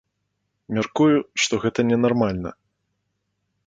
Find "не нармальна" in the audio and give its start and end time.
1.93-2.59